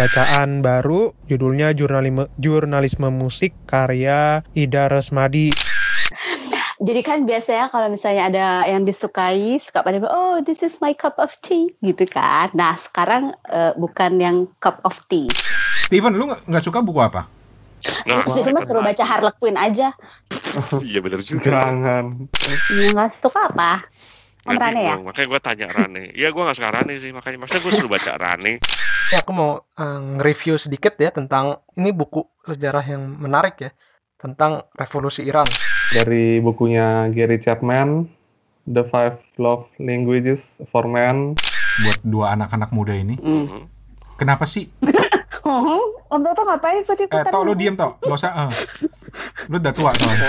[0.00, 5.52] bacaan baru judulnya jurnalisme jurnalisme musik karya Ida Resmadi.
[6.80, 10.96] Jadi kan biasanya kalau misalnya ada yang disukai, suka pada bilang, oh this is my
[10.96, 12.48] cup of tea, gitu kan.
[12.56, 15.28] Nah sekarang uh, bukan yang cup of tea.
[15.84, 17.28] Steven, lu nggak suka buku apa?
[18.08, 19.92] Nah, Steven mah suruh baca Harlequin aja.
[20.88, 21.60] iya bener juga.
[21.60, 22.32] Jangan.
[22.72, 23.84] Iya nggak suka apa?
[24.42, 24.94] Om Rane ya?
[24.94, 26.02] gua- Makanya gue tanya Rane.
[26.12, 27.10] Iya gue gak suka Rane sih.
[27.10, 28.56] Makanya masa gue suruh baca Rane.
[29.08, 29.84] Ya, aku mau eh,
[30.14, 31.44] nge-review sedikit ya tentang
[31.74, 33.70] ini buku sejarah yang menarik ya
[34.16, 35.48] tentang revolusi Iran.
[35.90, 38.06] Dari bukunya Gary Chapman,
[38.64, 41.34] The Five Love Languages for Men.
[41.80, 43.16] Buat dua anak-anak muda ini.
[43.16, 43.64] Hmm.
[44.14, 44.68] Kenapa sih?
[45.40, 45.80] Hmm,
[46.12, 47.08] Om Toto ngapain ikut Eh?
[47.24, 47.98] Tok, lu diem, Tok.
[47.98, 48.52] Gak usah, eh.
[49.48, 50.28] Lu udah tua soalnya.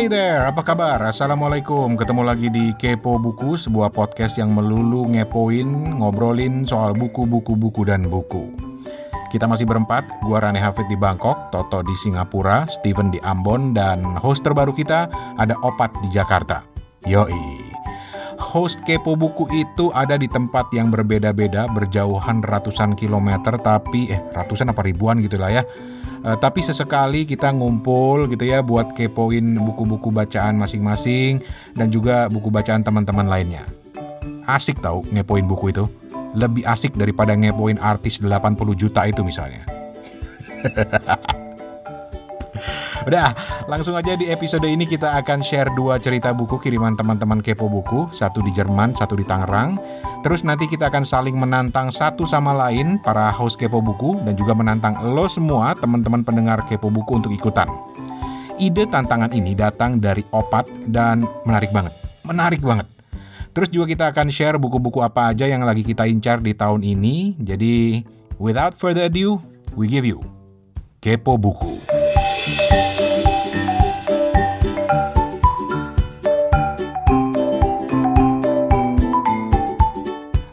[0.00, 0.96] Hey there, apa kabar?
[1.12, 1.92] Assalamualaikum.
[1.92, 8.08] Ketemu lagi di Kepo Buku, sebuah podcast yang melulu ngepoin, ngobrolin soal buku-buku buku dan
[8.08, 8.48] buku.
[9.28, 14.00] Kita masih berempat, gua Rane Hafid di Bangkok, Toto di Singapura, Steven di Ambon, dan
[14.16, 16.64] host terbaru kita ada Opat di Jakarta.
[17.04, 17.60] Yoi.
[18.40, 24.72] Host Kepo Buku itu ada di tempat yang berbeda-beda, berjauhan ratusan kilometer, tapi eh ratusan
[24.72, 25.62] apa ribuan gitu lah ya.
[26.20, 31.40] Eh, tapi sesekali kita ngumpul gitu ya buat kepoin buku-buku bacaan masing-masing
[31.72, 33.64] dan juga buku bacaan teman-teman lainnya.
[34.44, 35.88] Asik tau ngepoin buku itu.
[36.36, 38.28] Lebih asik daripada ngepoin artis 80
[38.76, 39.64] juta itu misalnya.
[43.08, 43.32] Udah,
[43.64, 48.12] langsung aja di episode ini kita akan share dua cerita buku kiriman teman-teman Kepo Buku,
[48.12, 49.80] satu di Jerman, satu di Tangerang.
[50.20, 54.52] Terus nanti kita akan saling menantang satu sama lain para host Kepo Buku dan juga
[54.52, 57.64] menantang lo semua teman-teman pendengar Kepo Buku untuk ikutan.
[58.60, 61.96] Ide tantangan ini datang dari Opat dan menarik banget.
[62.28, 62.84] Menarik banget.
[63.56, 67.40] Terus juga kita akan share buku-buku apa aja yang lagi kita incar di tahun ini.
[67.40, 68.04] Jadi,
[68.36, 69.40] without further ado,
[69.72, 70.20] we give you
[71.00, 71.80] Kepo Buku.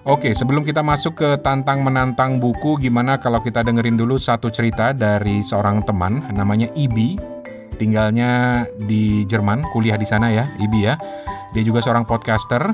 [0.08, 4.96] Oke, sebelum kita masuk ke tantang menantang buku, gimana kalau kita dengerin dulu satu cerita
[4.96, 7.20] dari seorang teman namanya Ibi,
[7.76, 10.96] tinggalnya di Jerman, kuliah di sana ya, Ibi ya.
[11.52, 12.72] Dia juga seorang podcaster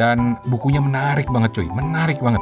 [0.00, 2.40] dan bukunya menarik banget cuy, menarik banget.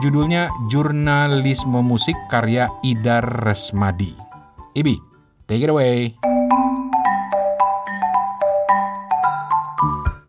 [0.00, 4.16] Judulnya Jurnalisme Musik karya Idar Resmadi.
[4.72, 4.96] Ibi,
[5.44, 6.16] take it away.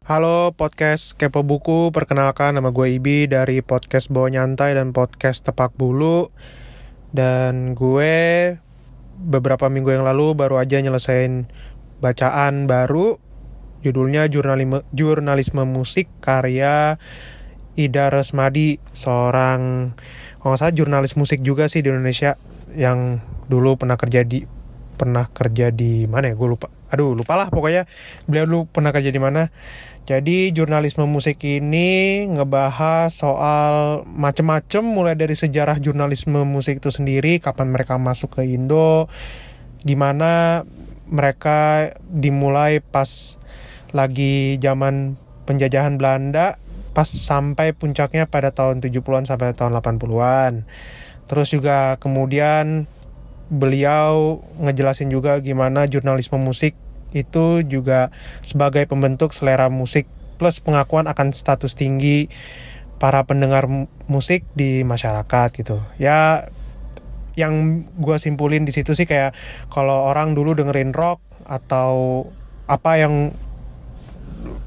[0.05, 5.73] Halo podcast Kepo Buku, perkenalkan nama gue Ibi dari podcast Bawa Nyantai dan podcast Tepak
[5.73, 6.29] Bulu.
[7.09, 8.13] Dan gue
[9.17, 11.49] beberapa minggu yang lalu baru aja nyelesain
[12.05, 13.17] bacaan baru.
[13.81, 17.01] Judulnya jurnalisme jurnalisme musik karya
[17.73, 19.89] Ida Resmadi, seorang
[20.37, 22.37] kalau nggak salah jurnalis musik juga sih di Indonesia
[22.77, 24.45] yang dulu pernah kerja di
[24.95, 26.37] pernah kerja di mana ya?
[26.37, 26.71] Gue lupa.
[26.93, 27.89] Aduh lupa lah pokoknya.
[28.29, 29.51] Beliau dulu pernah kerja di mana
[30.05, 37.73] jadi jurnalisme musik ini ngebahas soal macem-macem mulai dari sejarah jurnalisme musik itu sendiri kapan
[37.73, 39.09] mereka masuk ke Indo
[39.81, 40.61] gimana
[41.09, 43.41] mereka dimulai pas
[43.97, 45.17] lagi zaman
[45.49, 46.61] penjajahan Belanda
[46.95, 50.63] pas sampai puncaknya pada tahun 70-an sampai tahun 80-an.
[51.27, 52.87] Terus juga kemudian
[53.51, 56.73] beliau ngejelasin juga gimana jurnalisme musik
[57.15, 58.11] itu juga
[58.43, 60.05] sebagai pembentuk selera musik
[60.35, 62.27] plus pengakuan akan status tinggi
[62.99, 65.79] para pendengar mu- musik di masyarakat gitu.
[65.95, 66.51] Ya
[67.39, 69.35] yang gua simpulin di situ sih kayak
[69.71, 72.23] kalau orang dulu dengerin rock atau
[72.65, 73.35] apa yang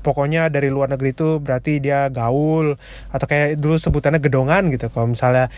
[0.04, 2.76] pokoknya dari luar negeri itu berarti dia gaul
[3.10, 5.50] atau kayak dulu sebutannya gedongan gitu kalau misalnya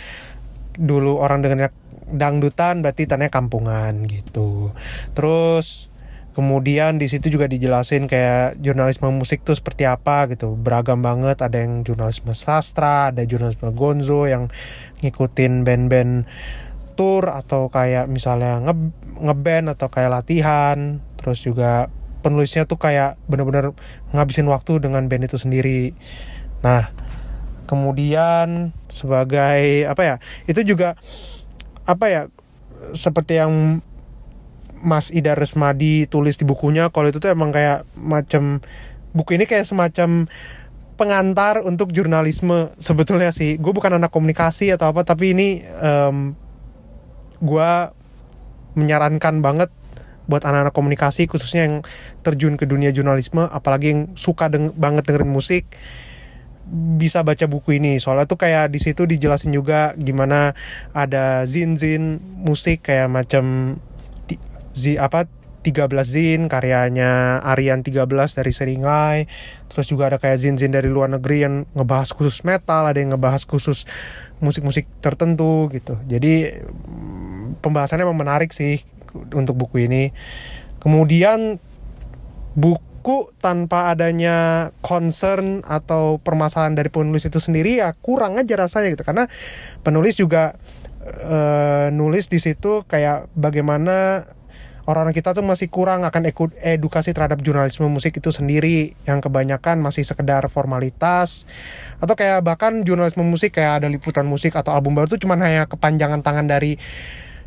[0.79, 1.71] dulu orang dengarnya
[2.11, 4.75] dangdutan berarti tanya kampungan gitu
[5.15, 5.90] terus
[6.41, 10.57] kemudian di situ juga dijelasin kayak jurnalisme musik tuh seperti apa gitu.
[10.57, 11.45] Beragam banget.
[11.45, 14.49] Ada yang jurnalisme sastra ada jurnalisme gonzo yang
[15.05, 16.25] ngikutin band-band
[16.97, 18.75] tour atau kayak misalnya nge
[19.21, 21.05] ngeband atau kayak latihan.
[21.21, 21.93] Terus juga
[22.25, 23.77] penulisnya tuh kayak bener-bener
[24.17, 25.93] ngabisin waktu dengan band itu sendiri.
[26.65, 26.89] Nah
[27.69, 30.17] kemudian sebagai apa ya
[30.49, 30.97] itu juga
[31.85, 32.23] apa ya
[32.97, 33.85] seperti yang
[34.81, 38.65] Mas Ida Resmadi tulis di bukunya kalau itu tuh emang kayak macam
[39.13, 40.27] buku ini kayak semacam
[41.01, 43.57] pengantar untuk jurnalisme sebetulnya sih.
[43.57, 46.37] Gue bukan anak komunikasi atau apa tapi ini em,
[47.41, 47.71] gue
[48.77, 49.73] menyarankan banget
[50.29, 51.77] buat anak-anak komunikasi khususnya yang
[52.23, 55.67] terjun ke dunia jurnalisme apalagi yang suka deng banget dengerin musik
[56.71, 57.99] bisa baca buku ini.
[57.99, 60.55] Soalnya tuh kayak di situ dijelasin juga gimana
[60.95, 63.77] ada zin-zin musik kayak macam
[64.81, 65.29] zi apa
[65.61, 69.19] 13 zin karyanya Aryan 13 dari Seringai.
[69.69, 73.45] Terus juga ada kayak zin-zin dari luar negeri yang ngebahas khusus metal ada yang ngebahas
[73.45, 73.85] khusus
[74.41, 76.01] musik-musik tertentu gitu.
[76.09, 76.65] Jadi
[77.61, 78.81] pembahasannya emang menarik sih
[79.37, 80.17] untuk buku ini.
[80.81, 81.61] Kemudian
[82.57, 89.05] buku tanpa adanya concern atau permasalahan dari penulis itu sendiri ya kurang aja rasanya gitu.
[89.05, 89.29] Karena
[89.85, 90.57] penulis juga
[91.05, 94.25] eh, nulis di situ kayak bagaimana
[94.99, 98.99] orang kita tuh masih kurang akan edukasi terhadap jurnalisme musik itu sendiri.
[99.07, 101.47] Yang kebanyakan masih sekedar formalitas.
[102.03, 105.63] Atau kayak bahkan jurnalisme musik kayak ada liputan musik atau album baru tuh cuman hanya
[105.71, 106.75] kepanjangan tangan dari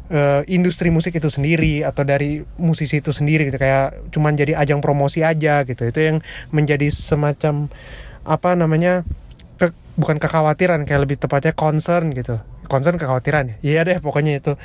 [0.08, 3.60] eh, industri musik itu sendiri atau dari musisi itu sendiri gitu.
[3.60, 5.84] Kayak cuman jadi ajang promosi aja gitu.
[5.84, 6.18] Itu yang
[6.56, 7.68] menjadi semacam
[8.24, 9.04] apa namanya
[9.60, 12.40] ke- bukan kekhawatiran kayak lebih tepatnya concern gitu.
[12.72, 13.56] Concern kekhawatiran ya?
[13.62, 14.56] Iya deh pokoknya itu.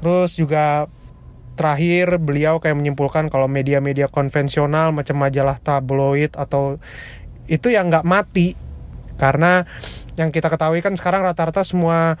[0.00, 0.88] Terus juga
[1.54, 6.82] terakhir beliau kayak menyimpulkan kalau media-media konvensional macam majalah tabloid atau
[7.46, 8.58] itu yang nggak mati.
[9.14, 9.62] Karena
[10.18, 12.18] yang kita ketahui kan sekarang rata-rata semua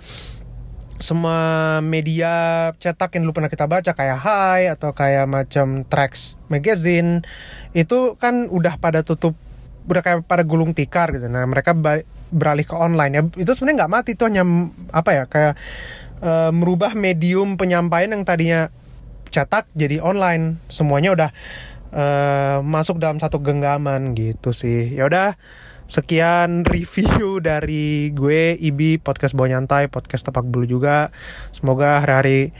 [1.02, 1.38] semua
[1.82, 7.26] media cetak yang dulu pernah kita baca kayak Hai atau kayak macam Trax Magazine
[7.74, 9.34] itu kan udah pada tutup
[9.84, 11.26] udah kayak pada gulung tikar gitu.
[11.28, 11.76] Nah mereka
[12.30, 13.12] beralih ke online.
[13.12, 14.42] Ya itu sebenarnya nggak mati itu hanya
[14.94, 15.54] apa ya kayak
[16.22, 18.70] eh, merubah medium penyampaian yang tadinya
[19.34, 20.62] cetak jadi online.
[20.70, 21.30] Semuanya udah
[21.90, 24.94] eh, masuk dalam satu genggaman gitu sih.
[24.94, 25.34] Ya udah
[25.90, 31.10] sekian review dari gue Ibi podcast bawa nyantai podcast tepak bulu juga.
[31.50, 32.54] Semoga hari-hari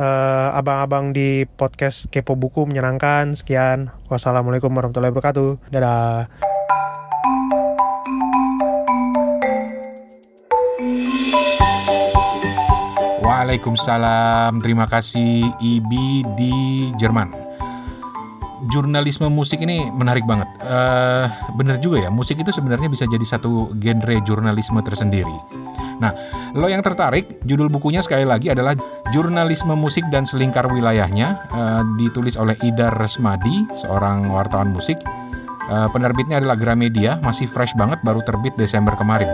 [0.00, 3.36] eh, abang-abang di podcast kepo buku menyenangkan.
[3.36, 3.92] Sekian.
[4.08, 5.68] Wassalamualaikum warahmatullahi wabarakatuh.
[5.68, 6.32] Dadah
[13.28, 16.54] Waalaikumsalam, terima kasih Ibi di
[16.96, 17.28] Jerman.
[18.72, 20.48] Jurnalisme musik ini menarik banget.
[20.64, 25.36] Eh, bener juga ya, musik itu sebenarnya bisa jadi satu genre jurnalisme tersendiri.
[26.00, 26.16] Nah,
[26.56, 28.72] lo yang tertarik, judul bukunya sekali lagi adalah
[29.12, 34.96] Jurnalisme Musik dan Selingkar Wilayahnya, eh, ditulis oleh Idar Resmadi, seorang wartawan musik.
[35.68, 39.28] Eh, penerbitnya adalah Gramedia, masih fresh banget, baru terbit Desember kemarin.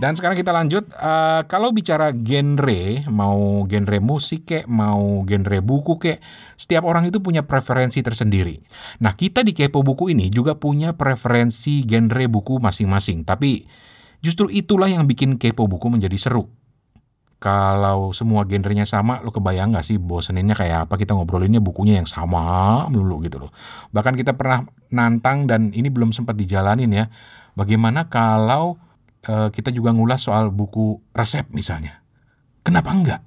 [0.00, 0.88] Dan sekarang kita lanjut.
[0.96, 6.24] Eh, kalau bicara genre, mau genre musik kek, mau genre buku kek,
[6.56, 8.56] setiap orang itu punya preferensi tersendiri.
[9.04, 13.28] Nah, kita di Kepo Buku ini juga punya preferensi genre buku masing-masing.
[13.28, 13.68] Tapi
[14.24, 16.48] justru itulah yang bikin Kepo Buku menjadi seru.
[17.40, 21.00] Kalau semua genrenya sama, lo kebayang gak sih boseninnya kayak apa?
[21.00, 23.52] Kita ngobrolinnya bukunya yang sama melulu gitu loh.
[23.92, 27.08] Bahkan kita pernah nantang dan ini belum sempat dijalanin ya.
[27.56, 28.76] Bagaimana kalau
[29.26, 32.00] eh, kita juga ngulas soal buku resep misalnya.
[32.64, 33.20] Kenapa enggak?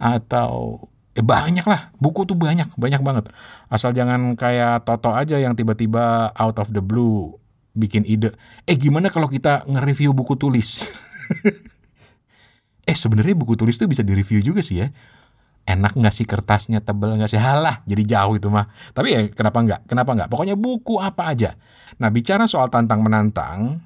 [0.00, 0.86] Atau
[1.16, 3.24] eh, banyak lah, buku tuh banyak, banyak banget.
[3.68, 7.36] Asal jangan kayak Toto aja yang tiba-tiba out of the blue
[7.74, 8.30] bikin ide.
[8.64, 10.94] Eh gimana kalau kita nge-review buku tulis?
[12.90, 14.88] eh sebenarnya buku tulis tuh bisa direview juga sih ya.
[15.64, 17.40] Enak nggak sih kertasnya tebel nggak sih?
[17.40, 18.68] Halah, jadi jauh itu mah.
[18.92, 19.80] Tapi ya kenapa nggak?
[19.88, 20.28] Kenapa nggak?
[20.28, 21.56] Pokoknya buku apa aja.
[21.98, 23.80] Nah bicara soal tantang menantang,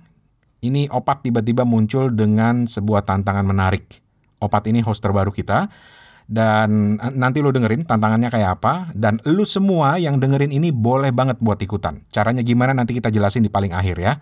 [0.65, 4.03] ini Opat tiba-tiba muncul dengan sebuah tantangan menarik.
[4.43, 5.71] Opat ini host terbaru kita.
[6.29, 8.91] Dan eh, nanti lu dengerin tantangannya kayak apa.
[8.95, 12.03] Dan lu semua yang dengerin ini boleh banget buat ikutan.
[12.11, 14.15] Caranya gimana nanti kita jelasin di paling akhir ya.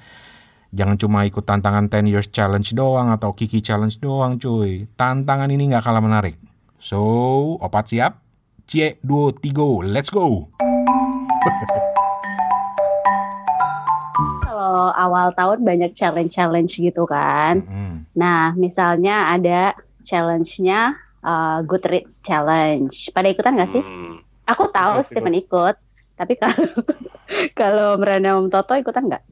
[0.77, 4.91] Jangan cuma ikut tantangan 10 years challenge doang atau Kiki challenge doang cuy.
[4.99, 6.37] Tantangan ini nggak kalah menarik.
[6.77, 8.21] So, Opat siap?
[8.67, 10.51] Cie, duo, tigo, let's go!
[14.87, 17.67] Kalau awal tahun banyak challenge-challenge gitu kan.
[17.67, 18.07] Mm-mm.
[18.15, 19.75] Nah, misalnya ada
[20.07, 20.95] challenge-nya
[21.27, 22.95] uh, Goodreads Challenge.
[23.11, 23.83] Pada ikutan nggak sih?
[23.83, 24.23] Hmm.
[24.47, 25.75] Aku tahu Ikut, Stephen ikut.
[26.15, 26.71] Tapi kalau
[27.59, 29.27] kalau Merana Om Toto ikutan nggak?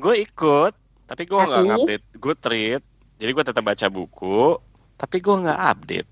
[0.00, 0.72] Gue ikut,
[1.04, 2.88] tapi gue nggak update Goodreads.
[3.20, 4.56] Jadi gue tetap baca buku,
[4.96, 6.08] tapi gue nggak update.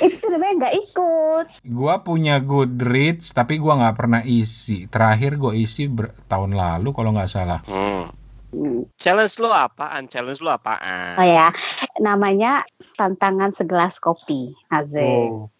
[0.00, 1.46] Itu sebenarnya nggak ikut.
[1.70, 4.90] Gua punya Goodreads tapi gua nggak pernah isi.
[4.90, 7.60] Terakhir gua isi ber- tahun lalu kalau nggak salah.
[7.68, 8.10] Hmm.
[8.54, 8.86] Hmm.
[8.94, 10.06] Challenge lo apaan?
[10.06, 11.18] Challenge lo apaan?
[11.18, 11.50] Oh ya,
[11.98, 12.62] namanya
[12.94, 14.54] tantangan segelas kopi.
[14.70, 15.02] Azek.
[15.02, 15.50] Oh,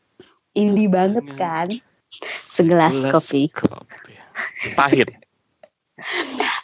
[0.55, 1.67] Indie banget kan?
[2.31, 3.51] Segelas Gelas kopi.
[3.51, 4.15] kopi.
[4.79, 5.11] Pahit.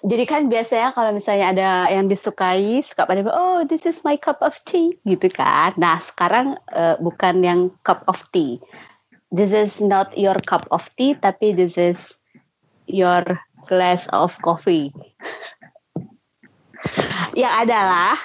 [0.00, 4.42] Jadi kan biasanya kalau misalnya ada yang disukai, suka pada oh this is my cup
[4.42, 5.70] of tea, gitu kan.
[5.78, 8.58] Nah sekarang eh, bukan yang cup of tea.
[9.30, 12.18] This is not your cup of tea, tapi this is
[12.90, 13.22] your
[13.70, 14.90] glass of coffee.
[17.38, 18.18] yang adalah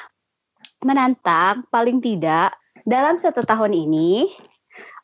[0.81, 4.25] menantang paling tidak dalam satu tahun ini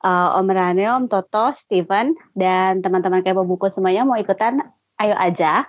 [0.01, 4.65] eh, Om Rane, Om Toto, Steven, dan teman-teman kepo buku semuanya mau ikutan,
[5.01, 5.65] ayo aja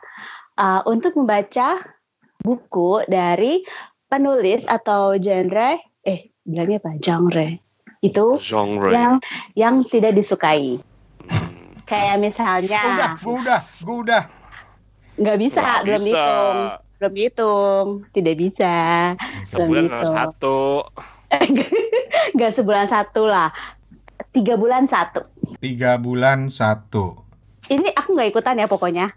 [0.56, 1.80] uh, untuk membaca
[2.38, 3.64] buku dari
[4.06, 6.90] penulis atau genre eh bilangnya apa?
[6.98, 7.48] Genre.
[8.02, 8.90] Itu Genre.
[8.90, 9.12] yang
[9.54, 10.82] yang tidak disukai.
[11.86, 14.22] Kayak misalnya Udah, gua udah, gua udah.
[15.12, 16.16] nggak bisa Nggak belum bisa.
[16.16, 16.56] hitung
[16.96, 18.74] belum hitung tidak bisa.
[19.44, 20.60] Sebulan harus satu.
[22.34, 23.48] nggak sebulan satu lah.
[24.32, 25.20] Tiga bulan satu.
[25.58, 27.20] Tiga bulan satu.
[27.70, 29.14] ini aku nggak ikutan ya pokoknya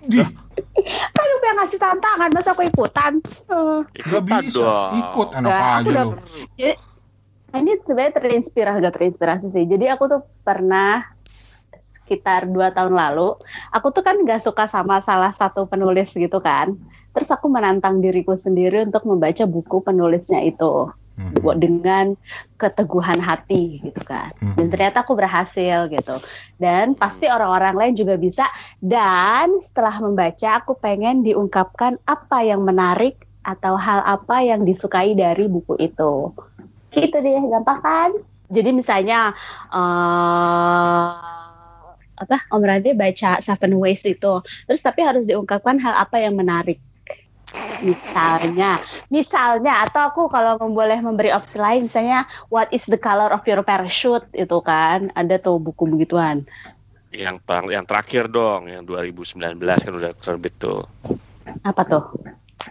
[0.00, 0.22] Di,
[1.16, 3.12] kan yang ngasih tantangan masa aku ikutan
[3.48, 3.80] Eh.
[4.04, 4.60] gak Ikutan bisa.
[4.60, 4.90] dong.
[4.94, 6.12] Ikut anak Nggak, aku aja udah- lu.
[6.54, 6.74] Jadi,
[7.50, 9.64] ini sebenarnya terinspirasi, gak terinspirasi sih.
[9.64, 11.02] Jadi aku tuh pernah
[11.98, 13.36] sekitar dua tahun lalu,
[13.68, 16.72] aku tuh kan gak suka sama salah satu penulis gitu kan.
[17.10, 21.34] Terus aku menantang diriku sendiri untuk membaca buku penulisnya itu Hmm.
[21.42, 22.14] buat dengan
[22.62, 24.30] keteguhan hati gitu kan.
[24.38, 24.70] Dan Hmm.
[24.70, 26.14] ternyata aku berhasil gitu.
[26.62, 28.46] Dan pasti orang-orang lain juga bisa.
[28.78, 35.50] Dan setelah membaca, aku pengen diungkapkan apa yang menarik atau hal apa yang disukai dari
[35.50, 36.30] buku itu.
[36.94, 38.10] Gitu deh, gampang kan?
[38.48, 39.34] Jadi misalnya
[39.74, 41.10] eh
[42.18, 46.82] apa Om Rade baca Seven Ways itu, terus tapi harus diungkapkan hal apa yang menarik.
[47.78, 53.46] Misalnya, misalnya atau aku kalau boleh memberi opsi lain, misalnya What is the color of
[53.46, 56.44] your parachute itu kan ada tuh buku begituan.
[57.08, 60.84] Yang pang- yang terakhir dong, yang 2019 kan udah terbit tuh.
[61.64, 62.04] Apa tuh?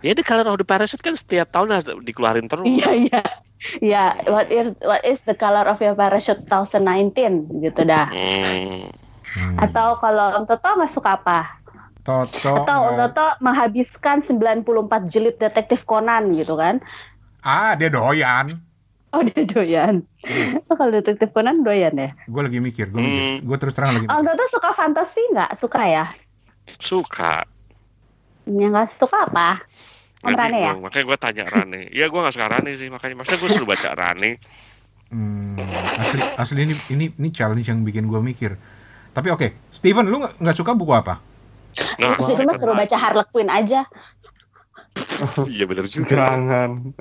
[0.06, 2.68] Ya The Color of the Parachute kan setiap tahun harus dikeluarin terus.
[2.68, 3.22] Iya iya.
[3.82, 8.06] Ya, what is what is the color of your parachute 2019 gitu dah.
[8.14, 8.94] Hmm.
[9.34, 9.58] Hmm.
[9.58, 11.57] Atau kalau Om Toto nggak suka apa?
[12.08, 12.64] Toto.
[12.64, 14.64] Atau Om nggak- Toto menghabiskan 94
[15.12, 16.80] jilid detektif Conan gitu kan?
[17.44, 18.56] Ah, dia doyan.
[19.10, 20.04] Oh dia doyan.
[20.66, 22.16] Oh, kalau detektif Conan doyan ya?
[22.26, 23.24] Gue lagi mikir, gue mikir.
[23.24, 23.38] Hmm.
[23.44, 24.24] Gue terus terang lagi mikir.
[24.24, 25.52] Toto suka fantasi nggak?
[25.56, 26.06] Suka ya?
[26.78, 27.44] Suka.
[28.44, 29.50] Yang nggak suka apa?
[30.18, 30.72] Om Nggak Rane ya?
[30.74, 31.82] Makanya gue tanya Rane.
[31.90, 32.88] Iya gue gak suka Rane sih.
[32.88, 34.40] Makanya masa gue suruh baca Rane.
[35.08, 35.56] Hmm,
[35.96, 38.60] asli, asli ini, ini, ini challenge yang bikin gue mikir.
[39.10, 41.16] Tapi oke, Steven, lu nggak nggak suka buku apa?
[41.98, 43.82] Nah, Terus itu mah suruh baca Harlequin aja.
[45.50, 46.10] Iya bener juga.
[46.10, 46.94] Gerangan.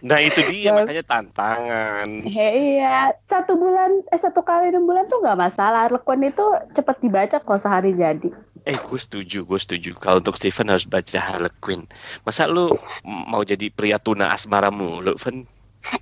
[0.00, 0.76] Nah itu dia Yes.
[0.76, 2.08] makanya tantangan.
[2.24, 5.88] Iya, satu bulan, eh satu kali enam bulan tuh nggak masalah.
[5.88, 8.28] Harlequin itu cepet dibaca kalau sehari jadi.
[8.64, 9.92] Eh gue setuju, gue setuju.
[9.96, 11.84] Kalau untuk Steven harus baca Harlequin.
[12.24, 12.72] Masa lu
[13.04, 15.44] mau jadi pria tuna asmaramu, lu Fen?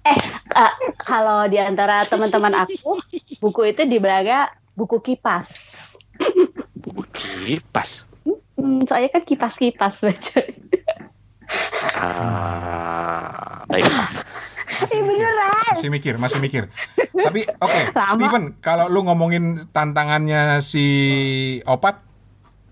[0.05, 3.01] Eh, kalau di antara teman-teman aku,
[3.43, 5.75] buku itu dibilangnya buku kipas.
[6.83, 8.09] Gue kipas.
[8.55, 10.41] Hmm, soalnya kan kipas-kipas baca.
[12.01, 13.85] Ah, baik.
[14.81, 15.67] Masih Eh, mikir, beneran.
[15.69, 16.63] masih mikir, masih mikir.
[16.97, 18.09] Tapi oke, Lama.
[18.11, 20.87] Steven, kalau lu ngomongin tantangannya si
[21.63, 22.01] Opat,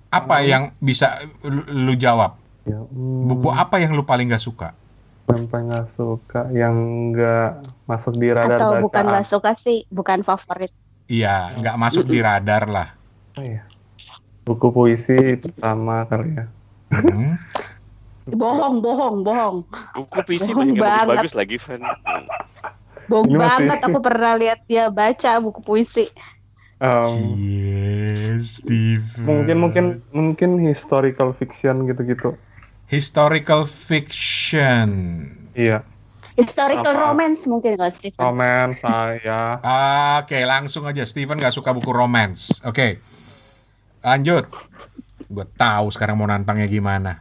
[0.08, 2.40] apa yang bisa lu, lu jawab?
[2.64, 4.72] Ya, hmm, Buku apa yang lu paling gak suka?
[5.28, 6.72] sampai nggak suka yang
[7.12, 9.08] nggak masuk di radar Atau bukan bacaan.
[9.12, 10.72] nggak suka sih, bukan favorit.
[11.04, 12.96] Iya, nggak masuk di radar lah.
[13.36, 13.60] Apa ya?
[14.48, 16.44] Buku puisi pertama kali ya.
[16.88, 17.36] Hmm.
[18.26, 19.56] Bohong, bohong, bohong.
[19.94, 21.04] Buku PC Bohong banyak yang banget.
[21.04, 21.80] bagus-bagus lagi, Fen.
[23.06, 23.78] Bohong Ini masih- banget.
[23.84, 26.08] Aku pernah lihat dia baca buku puisi.
[26.78, 29.26] Em, Yes, Steven.
[29.26, 32.38] mungkin mungkin mungkin historical fiction gitu-gitu.
[32.86, 34.88] historical fiction.
[35.52, 35.84] Iya,
[36.32, 37.04] Historical Apa?
[37.04, 38.10] romance mungkin nggak sih?
[38.14, 39.58] romance saya.
[40.16, 41.02] Oke, langsung aja.
[41.02, 42.62] Steven nggak suka buku romance.
[42.62, 43.02] Oke,
[44.08, 44.44] lanjut.
[45.26, 47.20] Gue tahu sekarang mau nantangnya gimana.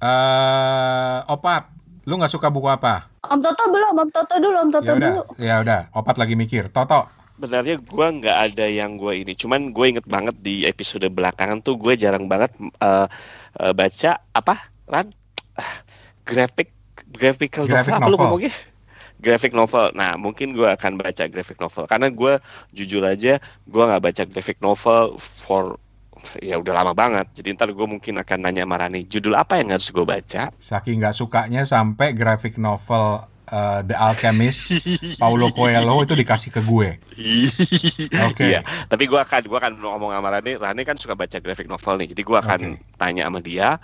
[0.00, 1.68] Eh, Opat,
[2.06, 3.10] lu nggak suka buku apa?
[3.20, 5.22] Om Toto belum, Om Toto dulu, Om Toto Ya udah, dulu.
[5.38, 5.80] ya udah.
[5.92, 6.66] Opat lagi mikir.
[6.68, 7.06] Toto,
[7.36, 11.72] Sebenarnya gue nggak ada yang gue ini, cuman gue inget banget di episode belakangan tuh
[11.74, 13.06] gue jarang banget eh,
[13.56, 15.08] eh, baca apa, Ran?
[15.56, 15.72] Ah,
[16.28, 16.68] graphic,
[17.08, 18.24] graphical Graphic novel, apa lu novel.
[18.28, 18.52] ngomongnya?
[19.20, 19.88] Graphic novel.
[19.92, 22.32] Nah, mungkin gue akan baca graphic novel karena gue
[22.72, 25.76] jujur aja gue nggak baca graphic novel for
[26.48, 27.26] ya udah lama banget.
[27.34, 30.52] Jadi ntar gue mungkin akan nanya sama Rani, judul apa yang harus gue baca?
[30.56, 34.82] saking nggak sukanya sampai graphic novel uh, The Alchemist
[35.22, 36.88] Paulo Coelho itu dikasih ke gue.
[38.30, 38.46] Oke.
[38.46, 40.56] Iya, tapi gua akan gua akan ngomong sama Rani.
[40.56, 42.08] Rani kan suka baca graphic novel nih.
[42.14, 42.96] Jadi gua akan Oke.
[42.96, 43.76] tanya sama dia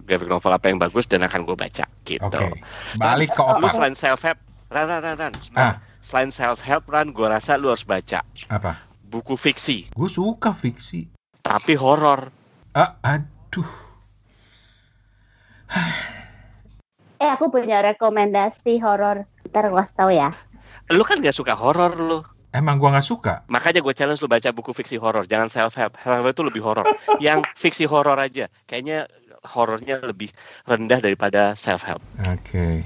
[0.00, 2.18] graphic novel apa yang bagus dan akan gue baca gitu.
[2.24, 2.50] Oke.
[2.98, 3.70] Balik ke Lu opat.
[3.70, 5.34] selain self help, Ran, Ran, Ran, Ran.
[5.54, 5.78] Ah.
[6.02, 8.80] Selain self help, Ran, gue rasa lu harus baca Apa?
[9.06, 11.06] buku fiksi, Gue suka fiksi.
[11.42, 12.30] Tapi horor.
[12.76, 13.70] Ah, aduh.
[17.20, 19.28] Eh aku punya rekomendasi horor.
[19.50, 20.30] Ntar gue kasih tahu ya.
[20.94, 22.20] Lu kan gak suka horor lu.
[22.50, 23.46] Emang gua nggak suka.
[23.46, 25.94] Makanya gue challenge lu baca buku fiksi horor, jangan self help.
[26.02, 26.82] Self help itu lebih horor.
[27.22, 29.06] Yang fiksi horor aja, kayaknya
[29.46, 30.34] horornya lebih
[30.66, 32.02] rendah daripada self help.
[32.26, 32.82] Oke.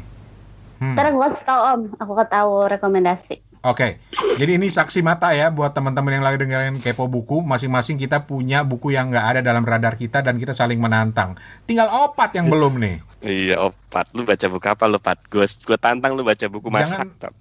[0.85, 0.93] Hmm.
[0.93, 1.81] Ntar gue kasih tahu om.
[1.97, 3.54] Aku tahu rekomendasi.
[3.65, 3.97] Oke,
[4.37, 7.41] jadi ini saksi mata ya buat teman-teman yang lagi dengerin kepo buku.
[7.41, 11.33] Masing-masing kita punya buku yang nggak ada dalam radar kita dan kita saling menantang.
[11.65, 13.01] Tinggal opat yang belum nih.
[13.25, 14.13] Iya, opat.
[14.13, 15.17] Lu baca buku apa lu, Pat?
[15.33, 17.09] Gue gue tantang lu baca buku masak.
[17.09, 17.33] Jangan-.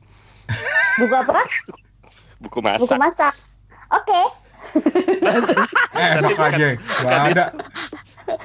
[1.03, 1.41] Buku apa?
[2.39, 2.81] Buku masak.
[2.87, 3.33] Buku masak.
[3.91, 4.21] Oke.
[5.93, 7.45] Eh, enak aja, nggak ada.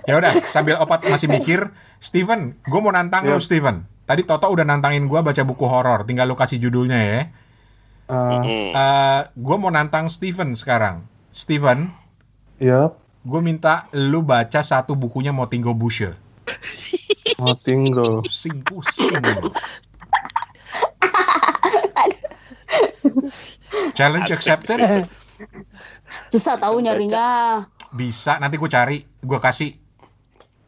[0.04, 3.44] Ya udah, sambil opat masih mikir, Steven, gue mau nantang lu Yap.
[3.44, 3.86] Steven.
[4.08, 6.04] Tadi Toto udah nantangin gue baca buku horor.
[6.08, 7.20] Tinggal lu kasih judulnya ya.
[8.08, 8.72] Uh, Mm-mm.
[8.72, 11.04] Eh, gue mau nantang Steven sekarang.
[11.28, 11.92] Steven,
[12.56, 12.88] ya,
[13.20, 16.16] gue minta lu baca satu bukunya Motingo Bushe.
[17.40, 18.24] mau tinggal.
[18.24, 19.20] Pusing pusing.
[23.92, 25.04] Challenge accepted.
[26.32, 27.68] Susah tahu nyarinya.
[27.92, 29.76] Bisa, nanti gue cari, gue kasih.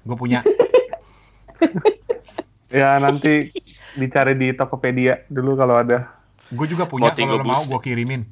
[0.04, 0.44] Gue punya.
[2.70, 3.50] Ya nanti
[3.98, 6.19] dicari di Tokopedia dulu kalau ada.
[6.50, 8.26] Gue juga punya, kalau lo mau gue kirimin.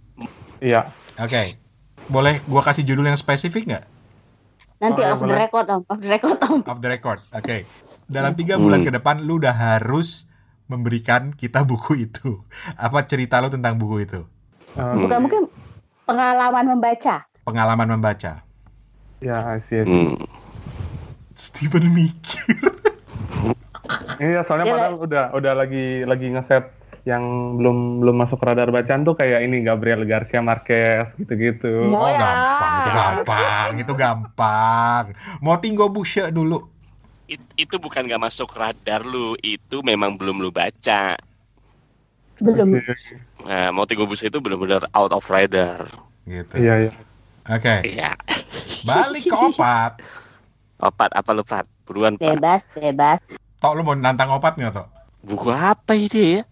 [0.59, 0.91] Iya.
[1.19, 1.55] Oke.
[2.09, 3.85] Boleh gue kasih judul yang spesifik nggak?
[4.79, 5.83] Nanti Boleh, off the record om.
[5.87, 6.59] Off the record om.
[6.67, 7.19] Off the record.
[7.31, 7.67] Oke.
[8.09, 8.89] Dalam tiga bulan Hmm.
[8.89, 10.27] ke depan, lu udah harus
[10.67, 12.43] memberikan kita buku itu.
[12.75, 14.21] Apa cerita lu tentang buku itu?
[14.75, 15.05] Hmm.
[15.05, 15.43] Bukan mungkin
[16.05, 17.27] pengalaman membaca.
[17.43, 18.43] Pengalaman membaca.
[19.19, 19.83] Ya, see.
[19.83, 20.15] Hmm.
[21.35, 22.55] Steven mikir.
[24.19, 26.65] Iya, soalnya Iya, padahal udah udah lagi lagi ngeset
[27.05, 27.23] yang
[27.55, 31.87] belum belum masuk radar bacaan tuh kayak ini Gabriel Garcia Marquez gitu-gitu.
[31.87, 32.19] Mau Oh ya.
[32.19, 35.05] gampang, itu gampang, itu gampang.
[35.39, 36.67] Mau tinggo bushe dulu.
[37.27, 41.15] It- itu bukan gak masuk radar lu, itu memang belum lu baca.
[42.39, 42.79] Belum.
[43.43, 45.91] Nah, mau tiga bus itu benar-benar out of radar.
[46.25, 46.55] Gitu.
[46.57, 46.93] Iya, iya.
[47.49, 48.13] Oke, Iya.
[48.83, 49.93] balik ke opat.
[50.79, 51.67] Opat apa lu, Pat?
[51.83, 52.39] Buruan, Pat.
[52.39, 53.19] Bebas, bebas.
[53.59, 54.87] Tok lu mau nantang opat nggak Tok?
[55.27, 56.43] Buku apa ini ya?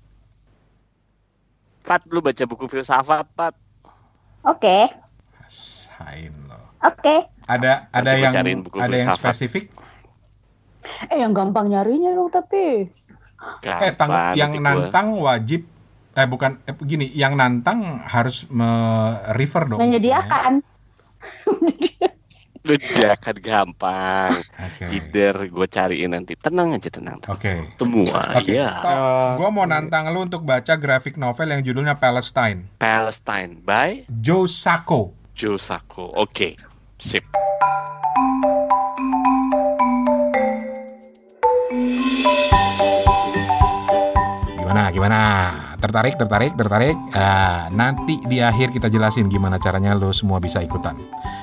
[1.86, 3.54] Pat, lu baca buku filsafat, Pat.
[4.42, 4.90] Oke.
[5.46, 6.74] Sain lo.
[6.82, 7.30] Oke.
[7.46, 8.34] Ada ada Nanti yang
[8.66, 9.70] ada yang spesifik?
[11.06, 12.90] Eh yang gampang nyarinya dong tapi.
[13.62, 15.70] Eh, tang, Gampang, yang nantang wajib
[16.16, 19.78] eh bukan eh, gini, yang nantang harus me-refer dong.
[19.78, 20.64] Menyediakan.
[21.46, 21.54] Lu
[22.74, 24.42] jangan gampang.
[24.42, 24.84] Oke.
[24.90, 26.34] Either gue cariin nanti.
[26.34, 27.22] Tenang aja, tenang.
[27.30, 27.62] Oke.
[27.78, 28.58] Semua, Oke.
[28.58, 28.82] ya.
[29.38, 32.66] Gua mau nantang lu untuk baca graphic novel yang judulnya Palestine.
[32.82, 35.14] Palestine by Joe Sacco.
[35.36, 36.10] Joe Sacco.
[36.16, 36.58] Oke,
[36.98, 37.22] sip.
[44.56, 45.20] Gimana, gimana?
[45.76, 46.96] Tertarik, tertarik, tertarik?
[47.12, 50.96] Ah, nanti di akhir kita jelasin gimana caranya lo semua bisa ikutan.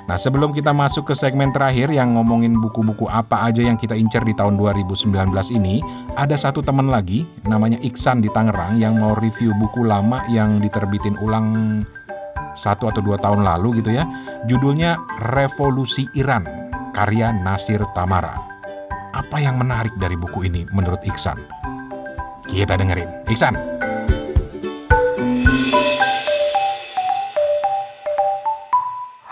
[0.04, 4.20] Nah, sebelum kita masuk ke segmen terakhir yang ngomongin buku-buku apa aja yang kita incer
[4.28, 5.08] di tahun 2019
[5.56, 5.80] ini,
[6.20, 11.16] ada satu teman lagi namanya Iksan di Tangerang yang mau review buku lama yang diterbitin
[11.24, 11.80] ulang
[12.54, 14.04] satu atau dua tahun lalu gitu ya.
[14.44, 15.00] Judulnya
[15.32, 16.44] Revolusi Iran,
[16.92, 18.36] karya Nasir Tamara.
[19.16, 21.40] Apa yang menarik dari buku ini menurut Iksan?
[22.44, 23.24] Kita dengerin.
[23.32, 23.56] Iksan.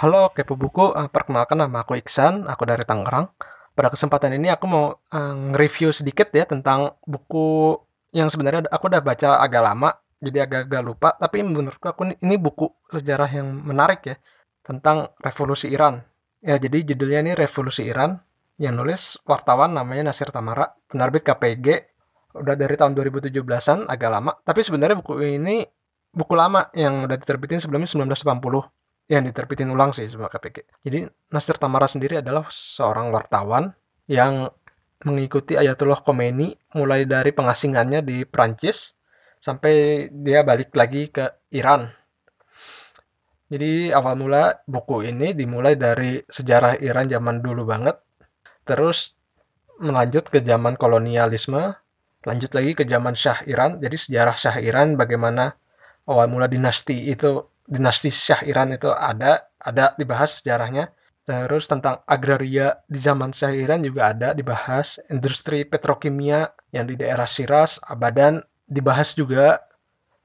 [0.02, 3.30] Halo Kepo Buku, Eh, perkenalkan nama aku Iksan, aku dari Tangerang.
[3.78, 7.78] Pada kesempatan ini aku mau eh, nge-review sedikit ya tentang buku
[8.10, 11.14] yang sebenarnya aku udah baca agak lama, jadi agak-agak lupa.
[11.22, 14.18] Tapi menurutku aku ini- ini buku sejarah yang menarik ya
[14.66, 16.02] tentang revolusi Iran.
[16.42, 18.18] Ya jadi judulnya ini Revolusi Iran
[18.58, 21.94] yang nulis wartawan namanya Nasir Tamara, penerbit KPG.
[22.42, 24.34] Udah dari tahun 2017-an, agak lama.
[24.42, 25.62] Tapi sebenarnya buku ini
[26.10, 28.81] buku lama yang udah diterbitin sebelumnya 1980
[29.12, 30.88] yang diterbitin ulang sih sama KPG.
[30.88, 31.04] Jadi
[31.36, 33.76] Nasir Tamara sendiri adalah seorang wartawan
[34.08, 34.48] yang
[35.04, 38.96] mengikuti Ayatullah Khomeini mulai dari pengasingannya di Prancis
[39.44, 41.92] sampai dia balik lagi ke Iran.
[43.52, 48.00] Jadi awal mula buku ini dimulai dari sejarah Iran zaman dulu banget,
[48.64, 49.20] terus
[49.82, 51.76] melanjut ke zaman kolonialisme
[52.22, 55.58] lanjut lagi ke zaman Syah Iran jadi sejarah Syah Iran bagaimana
[56.06, 60.94] awal mula dinasti itu dinasti Syah Iran itu ada ada dibahas sejarahnya.
[61.22, 64.98] Terus tentang agraria di zaman Syah Iran juga ada dibahas.
[65.08, 69.62] Industri petrokimia yang di daerah Shiraz Abadan dibahas juga.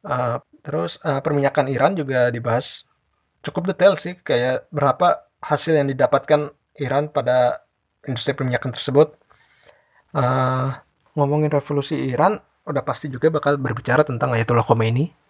[0.06, 2.88] Uh, terus uh, perminyakan Iran juga dibahas.
[3.44, 7.62] Cukup detail sih kayak berapa hasil yang didapatkan Iran pada
[8.08, 9.14] industri perminyakan tersebut.
[10.16, 10.72] Uh,
[11.12, 15.25] ngomongin revolusi Iran udah pasti juga bakal berbicara tentang Ayatollah Khomeini.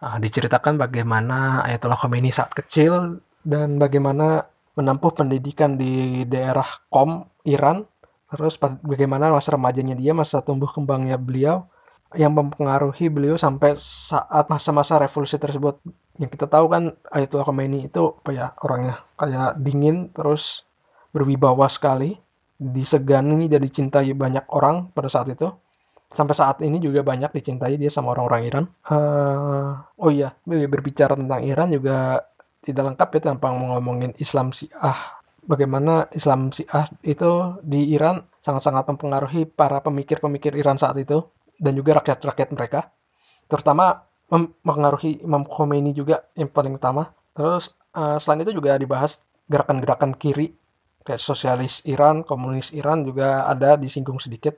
[0.00, 7.84] Uh, diceritakan bagaimana Ayatollah Khomeini saat kecil dan bagaimana menempuh pendidikan di daerah Qom, Iran.
[8.32, 11.68] Terus bagaimana masa remajanya dia, masa tumbuh kembangnya beliau
[12.16, 15.78] yang mempengaruhi beliau sampai saat masa-masa revolusi tersebut.
[16.16, 20.64] Yang kita tahu kan Ayatollah Khomeini itu apa ya orangnya kayak dingin terus
[21.12, 22.16] berwibawa sekali
[22.56, 25.48] disegani dan dicintai banyak orang pada saat itu
[26.10, 28.64] sampai saat ini juga banyak dicintai dia sama orang-orang Iran.
[28.90, 32.26] Uh, oh iya berbicara tentang Iran juga
[32.60, 35.22] tidak lengkap ya tanpa ngomongin Islam Syiah.
[35.40, 41.24] Bagaimana Islam Syiah itu di Iran sangat-sangat mempengaruhi para pemikir-pemikir Iran saat itu
[41.56, 42.92] dan juga rakyat-rakyat mereka.
[43.48, 47.10] Terutama mempengaruhi Imam Khomeini juga yang paling utama.
[47.32, 50.54] Terus uh, selain itu juga dibahas gerakan-gerakan kiri
[51.02, 54.54] kayak sosialis Iran, komunis Iran juga ada disinggung sedikit.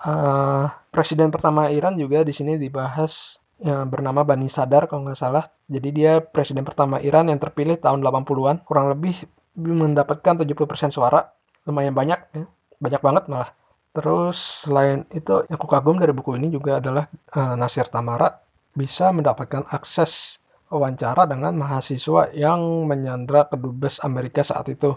[0.00, 5.44] Uh, presiden pertama Iran juga di sini dibahas ya, bernama Bani Sadar kalau nggak salah.
[5.68, 11.30] Jadi dia presiden pertama Iran yang terpilih tahun 80-an, kurang lebih mendapatkan 70% suara.
[11.68, 12.44] Lumayan banyak ya.
[12.80, 13.52] Banyak banget malah.
[13.92, 17.04] Terus selain itu yang aku kagum dari buku ini juga adalah
[17.36, 18.40] uh, Nasir Tamara
[18.72, 20.38] bisa mendapatkan akses
[20.70, 24.94] wawancara dengan mahasiswa yang menyandra kedubes Amerika saat itu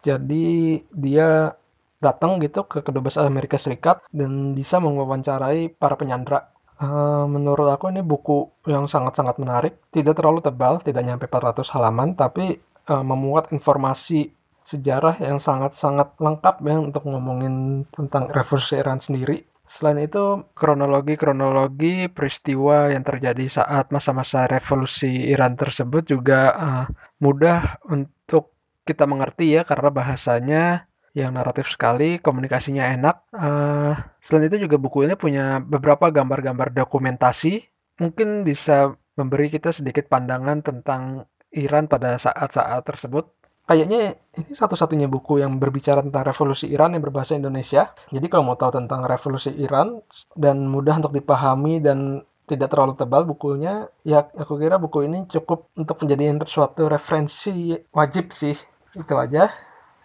[0.00, 1.52] jadi dia
[2.00, 6.50] datang gitu ke kedubes Amerika Serikat dan bisa mewawancarai para penyandra.
[6.80, 9.76] Uh, menurut aku ini buku yang sangat-sangat menarik.
[9.92, 12.56] Tidak terlalu tebal, tidak nyampe 400 halaman, tapi
[12.88, 14.32] uh, memuat informasi
[14.64, 19.44] sejarah yang sangat-sangat lengkap ya untuk ngomongin tentang revolusi Iran sendiri.
[19.70, 26.86] Selain itu, kronologi-kronologi peristiwa yang terjadi saat masa-masa revolusi Iran tersebut juga uh,
[27.22, 33.16] mudah untuk kita mengerti ya karena bahasanya yang naratif sekali, komunikasinya enak.
[33.34, 37.66] Uh, selain itu juga buku ini punya beberapa gambar-gambar dokumentasi,
[37.98, 43.26] mungkin bisa memberi kita sedikit pandangan tentang Iran pada saat-saat tersebut.
[43.66, 47.94] Kayaknya ini satu-satunya buku yang berbicara tentang revolusi Iran yang berbahasa Indonesia.
[48.10, 50.02] Jadi kalau mau tahu tentang revolusi Iran
[50.34, 55.70] dan mudah untuk dipahami dan tidak terlalu tebal bukunya, ya aku kira buku ini cukup
[55.78, 58.58] untuk menjadi suatu referensi wajib sih
[58.98, 59.54] itu aja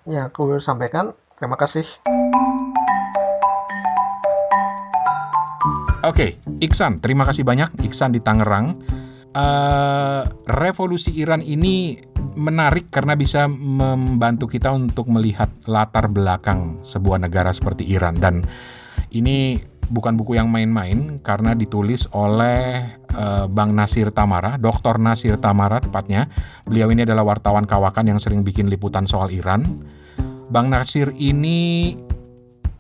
[0.06, 1.14] yang aku sampaikan.
[1.36, 1.84] Terima kasih.
[6.06, 8.78] Oke, Iksan, terima kasih banyak Iksan di Tangerang.
[9.36, 12.00] Uh, revolusi Iran ini
[12.40, 18.48] menarik karena bisa membantu kita untuk melihat latar belakang sebuah negara seperti Iran dan
[19.12, 24.98] ini bukan buku yang main-main karena ditulis oleh uh, Bang Nasir Tamara, Dr.
[24.98, 26.30] Nasir Tamara tepatnya.
[26.66, 29.66] Beliau ini adalah wartawan kawakan yang sering bikin liputan soal Iran.
[30.50, 31.94] Bang Nasir ini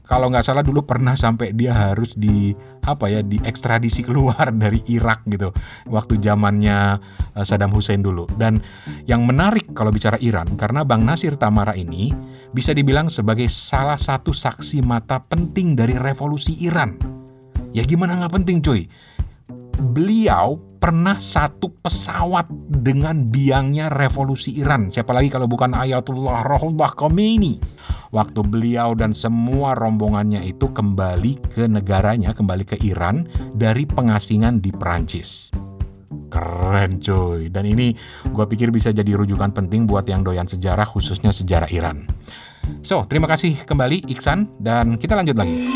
[0.05, 2.53] kalau nggak salah dulu pernah sampai dia harus di
[2.85, 5.49] apa ya di ekstradisi keluar dari Irak gitu
[5.89, 7.01] waktu zamannya
[7.33, 8.61] eh, Saddam Hussein dulu dan
[9.09, 12.13] yang menarik kalau bicara Iran karena Bang Nasir Tamara ini
[12.55, 16.95] bisa dibilang sebagai salah satu saksi mata penting dari revolusi Iran.
[17.75, 18.87] Ya gimana nggak penting cuy?
[19.93, 22.49] Beliau pernah satu pesawat
[22.81, 24.89] dengan biangnya revolusi Iran.
[24.89, 27.57] Siapa lagi kalau bukan Ayatullah Ruhollah Khomeini.
[28.09, 34.71] Waktu beliau dan semua rombongannya itu kembali ke negaranya, kembali ke Iran dari pengasingan di
[34.71, 35.51] Perancis.
[36.31, 37.51] Keren cuy.
[37.51, 37.93] Dan ini
[38.29, 42.07] gue pikir bisa jadi rujukan penting buat yang doyan sejarah khususnya sejarah Iran.
[42.81, 45.69] So, terima kasih kembali Iksan dan kita lanjut lagi.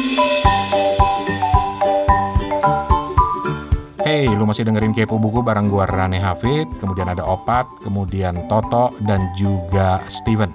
[4.39, 9.19] Lu masih dengerin Kepo Buku bareng gua Rane Hafid, kemudian ada Opat, kemudian Toto, dan
[9.35, 10.47] juga Steven.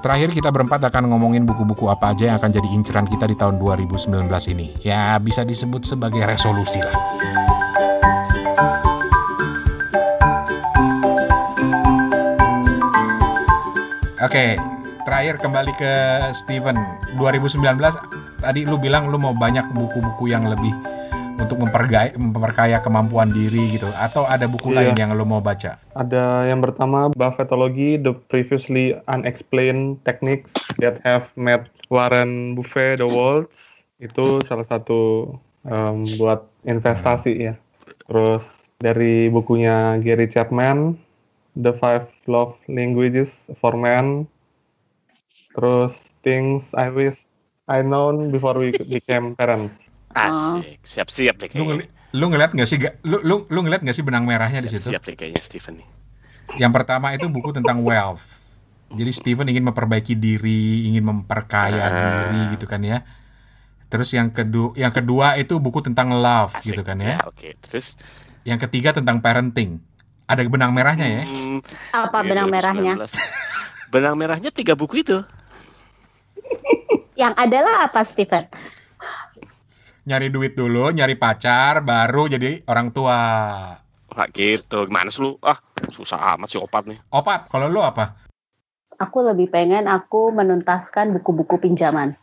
[0.00, 3.60] Terakhir kita berempat akan ngomongin buku-buku apa aja yang akan jadi inceran kita di tahun
[3.60, 4.08] 2019
[4.56, 4.72] ini.
[4.80, 6.96] Ya, bisa disebut sebagai resolusi lah.
[14.24, 14.56] Oke,
[15.04, 15.92] terakhir kembali ke
[16.32, 16.78] Steven
[17.20, 17.60] 2019
[18.40, 20.97] tadi lu bilang lu mau banyak buku-buku yang lebih
[21.38, 24.90] untuk memperkaya, memperkaya kemampuan diri gitu atau ada buku iya.
[24.90, 25.78] lain yang lu mau baca?
[25.94, 30.50] Ada yang pertama Buffetology The Previously Unexplained Techniques
[30.82, 35.32] That Have Made Warren Buffett the World's Itu salah satu
[35.66, 37.54] em, buat investasi ya.
[38.06, 38.46] Terus
[38.78, 40.94] dari bukunya Gary Chapman,
[41.58, 44.30] The Five Love Languages for Men.
[45.58, 47.18] Terus Things I Wish
[47.66, 49.87] I Known Before We Became Parents.
[50.10, 51.66] Asik, siap-siap deh Lu, kayaknya.
[51.84, 54.88] ngeli- lu ngeliat nggak sih lu lu lu ngeliat nggak sih benang merahnya di situ?
[54.88, 55.88] Siap deh kayaknya Steven nih.
[56.56, 58.24] Yang pertama itu buku tentang wealth.
[58.88, 61.92] Jadi Steven ingin memperbaiki diri, ingin memperkaya Ah.
[61.92, 63.04] diri gitu kan ya.
[63.86, 66.72] Terus yang kedua yang kedua itu buku tentang love Asik.
[66.72, 67.20] gitu kan ya.
[67.22, 67.56] oke.
[67.60, 67.96] Terus
[68.42, 69.84] Yang ketiga tentang parenting.
[70.24, 71.22] Ada benang merahnya ya.
[71.22, 72.54] hmm, Apa iya, benang 2019.
[72.54, 72.92] merahnya?
[73.88, 75.20] benang merahnya tiga buku itu.
[77.14, 78.44] Yang adalah apa, Steven?
[80.08, 83.20] Nyari duit dulu, nyari pacar, baru jadi orang tua.
[84.08, 84.88] Nggak gitu.
[84.88, 85.36] Gimana sih lu?
[85.44, 85.60] Ah,
[85.92, 86.96] susah amat sih opat nih.
[87.12, 88.16] Opat, kalau lu apa?
[88.96, 92.16] Aku lebih pengen aku menuntaskan buku-buku pinjaman.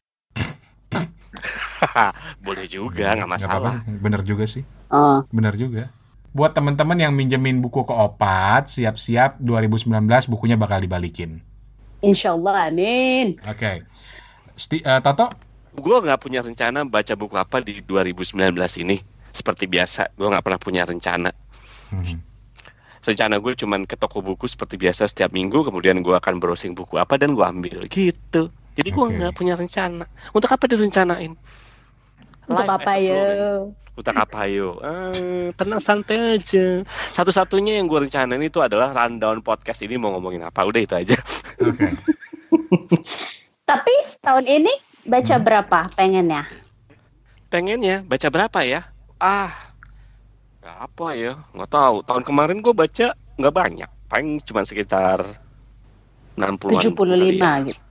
[2.41, 3.77] Boleh juga, nggak masalah.
[3.77, 4.01] apa-apa.
[4.01, 4.65] Bener juga sih.
[4.89, 5.93] Oh, Bener juga.
[6.33, 9.93] Buat teman-teman yang minjemin buku ke Opat, siap-siap 2019
[10.25, 11.37] bukunya bakal dibalikin.
[12.01, 13.37] insya Allah, amin.
[13.45, 13.85] Oke.
[14.57, 15.29] Sti- eh, Toto,
[15.75, 18.97] Gue nggak punya rencana baca buku apa di 2019 ini.
[19.35, 21.31] Seperti biasa, gue nggak pernah punya rencana.
[21.91, 22.23] Hmm.
[23.03, 26.97] Rencana gue cuman ke toko buku seperti biasa setiap minggu, kemudian gue akan browsing buku
[26.97, 28.49] apa dan gue ambil gitu.
[28.75, 30.07] Jadi gue nggak punya rencana.
[30.31, 31.35] Untuk apa direncanain?
[32.45, 33.13] Untuk Life apa ya?
[33.13, 33.59] flow,
[33.95, 34.69] Untuk apa yo?
[34.83, 36.83] Ah, tenang santai aja.
[37.15, 40.63] Satu-satunya yang gue rencanain itu adalah rundown podcast ini mau ngomongin apa.
[40.67, 41.15] Udah itu aja.
[41.59, 41.87] oke.
[43.69, 44.73] Tapi tahun ini
[45.05, 45.45] baca Hmm.
[45.45, 46.43] berapa pengennya?
[47.47, 48.81] Pengennya baca berapa ya?
[49.15, 49.53] Ah,
[50.59, 51.33] berapa ya?
[51.53, 51.95] Nggak tahu.
[52.03, 53.89] Tahun kemarin gue baca nggak banyak.
[54.09, 55.23] Paling cuma sekitar
[56.35, 56.81] 60-an.
[56.83, 57.53] 75 kali ya.
[57.63, 57.81] gitu.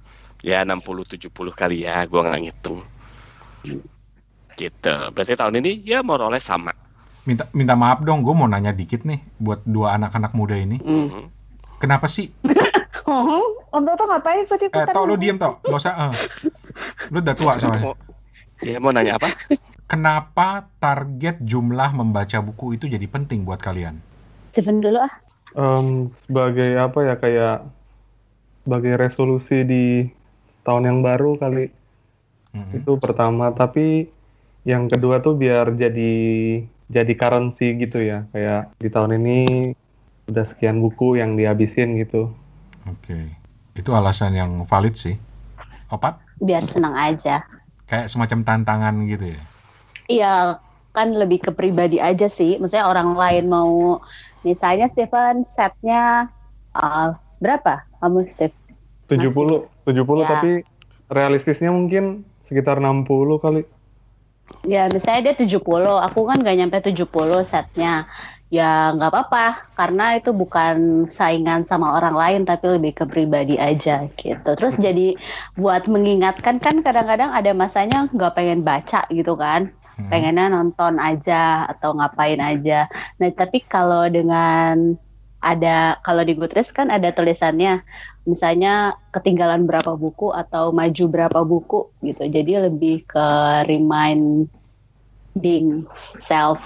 [0.45, 2.05] Ya 60-70 kali ya.
[2.05, 2.81] Gue nggak ngitung.
[4.55, 4.95] Gitu.
[5.11, 6.71] Berarti tahun ini ya or less sama.
[7.25, 10.77] Minta minta maaf dong, gue mau nanya dikit nih buat dua anak-anak muda ini.
[10.85, 11.09] Hmm.
[11.09, 11.25] Mhm.
[11.81, 12.29] Kenapa sih?
[13.05, 14.91] Oh, Om Toto ngapain ikut Eh, ikutan?
[14.91, 15.95] Tok, lu diem Tok, gak usah.
[15.95, 16.13] eh.
[17.09, 17.85] Lu udah tua soalnya.
[17.85, 18.01] Mau-
[18.65, 19.29] Ya mau nanya apa?
[19.85, 24.01] Kenapa target jumlah membaca buku itu jadi penting buat kalian?
[24.51, 25.13] Steven dulu ah.
[25.53, 25.87] Em,
[26.25, 27.57] sebagai apa ya kayak
[28.65, 29.85] sebagai resolusi di
[30.65, 31.69] tahun yang baru kali
[32.51, 32.73] Mhm.
[32.75, 34.09] itu pertama tapi
[34.65, 36.13] yang kedua tuh biar jadi
[36.89, 39.39] jadi currency gitu ya kayak di tahun ini
[40.25, 42.33] udah sekian buku yang dihabisin gitu
[42.85, 43.17] Oke,
[43.73, 45.17] itu alasan yang valid sih.
[45.89, 47.45] Opat, Biar senang aja.
[47.85, 49.41] kayak semacam tantangan gitu ya.
[50.05, 50.35] Iya,
[50.93, 52.57] kan lebih ke pribadi aja sih.
[52.57, 54.01] Maksudnya orang lain mau,
[54.41, 56.29] misalnya Steven setnya
[56.73, 57.85] uh, berapa?
[58.01, 58.57] Kamu Steve?
[59.05, 59.85] 70 70
[60.17, 60.29] Ya.
[60.29, 60.51] tapi
[61.09, 63.05] realistisnya mungkin sekitar 60
[63.37, 63.63] kali
[64.65, 65.57] Ya misalnya dia 70,
[66.05, 67.09] aku kan gak nyampe 70
[67.49, 68.05] setnya.
[68.55, 74.07] Ya nggak apa-apa, karena itu bukan saingan sama orang lain, tapi lebih ke pribadi aja
[74.15, 74.51] gitu.
[74.55, 75.19] Terus jadi
[75.59, 79.75] buat mengingatkan kan kadang-kadang ada masanya nggak pengen baca gitu kan.
[79.95, 80.11] Hmm.
[80.11, 82.91] pengennya nonton aja atau ngapain aja.
[83.23, 84.99] Nah, tapi kalau dengan
[85.39, 87.85] ada kalau di Goodreads kan ada tulisannya
[88.25, 92.27] misalnya ketinggalan berapa buku atau maju berapa buku gitu.
[92.27, 93.27] Jadi lebih ke
[93.71, 94.49] reminding
[96.27, 96.59] self.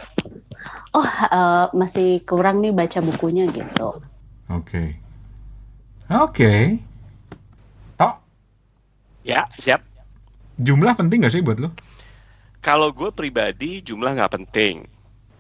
[0.99, 4.03] Oh, eh, masih kurang nih baca bukunya gitu.
[4.51, 4.99] Oke.
[6.11, 6.83] Oke.
[7.95, 8.15] Tok,
[9.23, 9.85] Ya siap.
[10.59, 11.71] jumlah penting gak sih buat lu?
[12.59, 14.83] Kalau gue pribadi jumlah nggak penting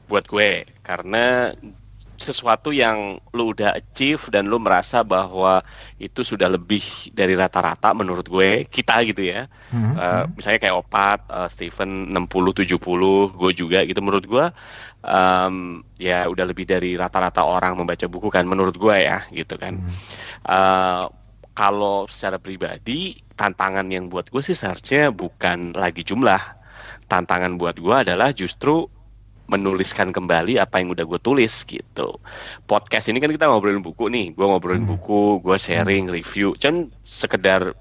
[0.07, 1.51] buat gue karena
[2.29, 5.64] sesuatu yang lu udah achieve dan lu merasa bahwa
[5.97, 6.81] itu sudah lebih
[7.17, 9.93] dari rata-rata menurut gue kita gitu ya Mhm.
[9.97, 14.45] Eh, misalnya kayak Opat, eh, Steven 60 70, gue juga gitu menurut gue
[14.99, 19.79] em, ya udah lebih dari rata-rata orang membaca buku kan menurut gue ya gitu kan.
[19.79, 19.93] Hmm.
[20.45, 21.05] Eh,
[21.55, 26.38] kalau secara pribadi tantangan yang buat gue sih seharusnya bukan lagi jumlah.
[27.09, 28.85] Tantangan buat gue adalah justru
[29.49, 32.21] menuliskan kembali apa yang udah gue tulis gitu.
[32.69, 34.93] Podcast ini kan kita ngobrolin buku nih, gue ngobrolin Hmm.
[34.95, 37.73] buku, gue sharing, review, cuman sekedar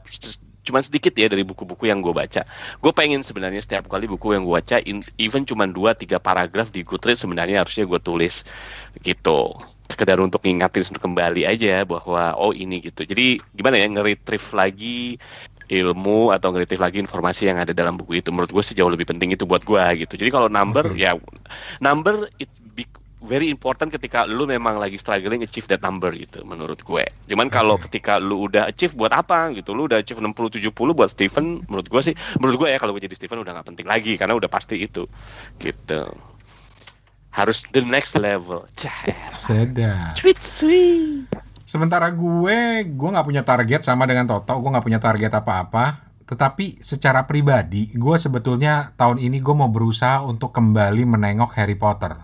[0.68, 2.44] cuman sedikit ya dari buku-buku yang gue baca.
[2.84, 4.84] Gue pengen sebenarnya setiap kali buku yang gue baca,
[5.16, 8.44] even cuma dua tiga paragraf di Goodreads sebenarnya harusnya gue tulis
[9.00, 9.56] gitu.
[9.88, 13.08] Sekedar untuk ngingatin kembali aja bahwa oh ini gitu.
[13.08, 15.16] Jadi gimana ya nge-retrieve lagi
[15.68, 18.32] ilmu atau nge-retrieve lagi informasi yang ada dalam buku itu.
[18.32, 20.16] Menurut gue sih jauh lebih penting itu buat gue gitu.
[20.16, 21.00] Jadi kalau number Oke.
[21.00, 21.16] ya
[21.84, 26.80] number it be- very important ketika lu memang lagi struggling achieve that number gitu menurut
[26.80, 27.04] gue.
[27.28, 30.32] Cuman kalau ketika lu udah achieve buat apa gitu, lu udah achieve 60
[30.64, 33.68] 70 buat Steven menurut gue sih menurut gue ya kalau gue jadi Steven udah nggak
[33.76, 35.04] penting lagi karena udah pasti itu
[35.60, 36.08] gitu.
[37.34, 38.66] Harus the next level.
[38.74, 40.18] Cah, Sedap.
[40.18, 41.30] sweet sweet.
[41.68, 46.00] Sementara gue, gue nggak punya target sama dengan Toto, gue nggak punya target apa-apa.
[46.24, 52.16] Tetapi secara pribadi, gue sebetulnya tahun ini gue mau berusaha untuk kembali menengok Harry Potter.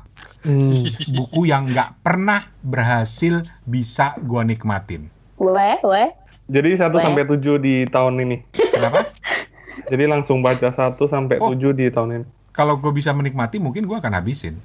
[0.48, 0.88] Hmm.
[1.12, 5.12] Buku yang nggak pernah berhasil bisa gue nikmatin.
[5.36, 6.10] Weh, weh.
[6.48, 7.04] Jadi 1 Weh.
[7.04, 8.48] sampai 7 di tahun ini.
[8.56, 9.12] Kenapa?
[9.92, 11.52] Jadi langsung baca 1 sampai Oh.
[11.52, 12.26] 7 di tahun ini.
[12.56, 14.56] Kalau gue bisa menikmati, mungkin gue akan habisin.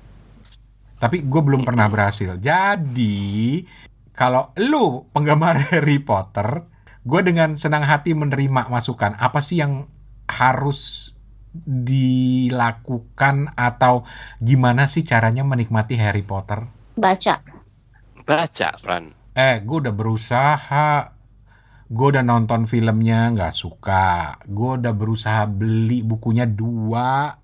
[0.98, 2.34] Tapi gue belum pernah berhasil.
[2.42, 3.62] Jadi,
[4.18, 6.66] kalau lu penggemar Harry Potter,
[7.06, 9.14] gue dengan senang hati menerima masukan.
[9.14, 9.86] Apa sih yang
[10.26, 11.14] harus
[11.54, 14.02] dilakukan atau
[14.42, 16.66] gimana sih caranya menikmati Harry Potter?
[16.98, 17.38] Baca.
[18.26, 19.14] Baca, Ran.
[19.38, 21.14] Eh, gue udah berusaha.
[21.88, 24.34] Gue udah nonton filmnya nggak suka.
[24.50, 27.38] Gue udah berusaha beli bukunya dua.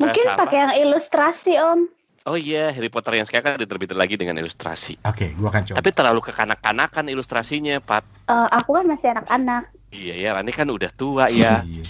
[0.00, 1.95] Mungkin pakai yang ilustrasi, Om.
[2.26, 4.98] Oh iya, Harry Potter yang sekarang kan diterbitin lagi dengan ilustrasi.
[5.06, 5.78] Oke, gue akan coba.
[5.78, 8.02] Tapi terlalu kekanak-kanakan ilustrasinya, Pat.
[8.26, 9.70] Eh, aku kan masih anak-anak.
[9.94, 11.62] Iya ya, Rani kan udah tua ya.
[11.70, 11.86] Iya.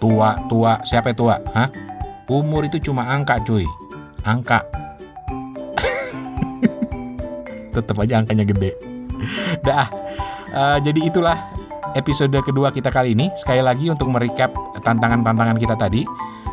[0.00, 1.36] tua, tua, siapa yang tua?
[1.52, 1.68] Hah?
[2.32, 3.68] Umur itu cuma angka, cuy.
[4.24, 4.64] Angka.
[7.76, 8.91] Tetap aja angkanya gede.
[9.66, 9.86] Dah.
[10.52, 11.36] eh, jadi itulah
[11.92, 13.28] episode kedua kita kali ini.
[13.36, 16.04] Sekali lagi untuk merecap tantangan-tantangan kita tadi.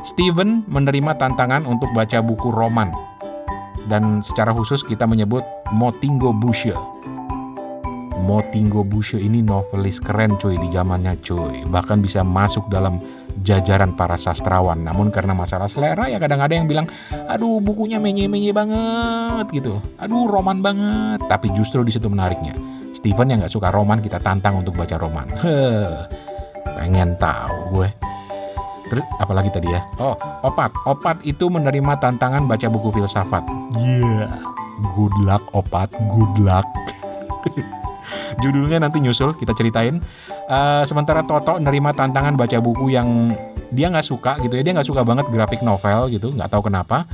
[0.03, 2.91] Steven menerima tantangan untuk baca buku roman.
[3.89, 5.41] Dan secara khusus kita menyebut
[5.73, 6.75] Motingo Bushe.
[8.19, 11.65] Motingo Bushe ini novelis keren cuy di zamannya cuy.
[11.65, 13.01] Bahkan bisa masuk dalam
[13.41, 14.85] jajaran para sastrawan.
[14.85, 16.85] Namun karena masalah selera ya kadang ada yang bilang,
[17.25, 19.81] aduh bukunya menye-menye banget gitu.
[19.97, 21.25] Aduh roman banget.
[21.25, 22.78] Tapi justru di situ menariknya.
[22.93, 25.27] Steven yang nggak suka roman kita tantang untuk baca roman.
[25.39, 25.93] Heh,
[26.77, 27.89] pengen tahu gue.
[28.89, 29.85] Terus apalagi tadi ya?
[30.01, 30.73] Oh, Opat.
[30.89, 33.45] Opat itu menerima tantangan baca buku filsafat.
[33.77, 34.33] Yeah.
[34.95, 36.65] Good luck Opat, good luck.
[38.43, 39.99] Judulnya nanti nyusul, kita ceritain.
[40.49, 43.35] Eh, sementara Toto nerima tantangan baca buku yang
[43.69, 44.63] dia nggak suka gitu ya.
[44.65, 47.05] Dia nggak suka banget grafik novel gitu, nggak tahu kenapa.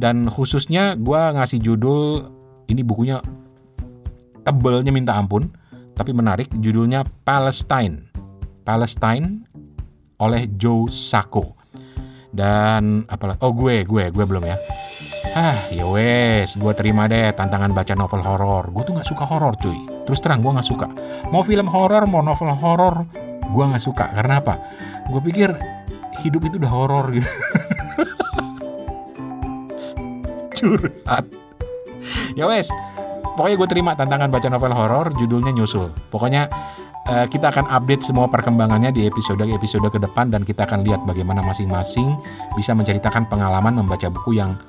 [0.00, 2.24] Dan khususnya gua ngasih judul
[2.72, 3.20] ini bukunya
[4.44, 5.50] tebelnya minta ampun,
[5.96, 6.48] tapi menarik.
[6.56, 8.10] Judulnya Palestine.
[8.64, 9.44] Palestine
[10.20, 11.56] oleh Joe Sacco.
[12.30, 14.56] Dan apalah oh gue gue gue belum ya.
[15.34, 18.70] Ah ya wes, gue terima deh tantangan baca novel horor.
[18.70, 19.78] Gue tuh nggak suka horor cuy.
[20.06, 20.86] Terus terang gue nggak suka.
[21.34, 23.06] Mau film horor, mau novel horor,
[23.50, 24.10] gue nggak suka.
[24.14, 24.58] Karena apa?
[25.10, 25.50] Gue pikir
[26.22, 27.26] hidup itu udah horor gitu.
[30.60, 31.24] Curhat.
[32.34, 32.70] Ya wes,
[33.40, 35.06] pokoknya gue terima tantangan baca novel horor.
[35.16, 35.88] Judulnya nyusul.
[36.12, 36.44] Pokoknya
[37.08, 41.40] eh, kita akan update semua perkembangannya di episode-episode ke depan dan kita akan lihat bagaimana
[41.40, 42.20] masing-masing
[42.52, 44.60] bisa menceritakan pengalaman membaca buku yang